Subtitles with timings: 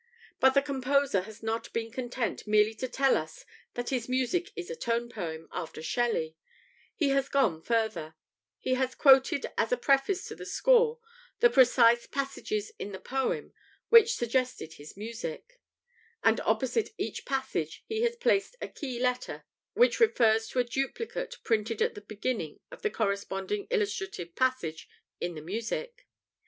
[0.39, 4.71] But the composer has not been content merely to tell us that his music is
[4.71, 6.35] a tone poem "after Shelley";
[6.95, 8.15] he has gone further:
[8.57, 10.97] he has quoted as a preface to the score
[11.39, 13.53] the precise passages in the poem
[13.89, 15.59] which suggested his music;
[16.23, 19.45] and opposite each passage he has placed a key letter,
[19.75, 24.89] which refers to a duplicate printed at the beginning of the corresponding illustrative passage
[25.19, 26.07] in the music.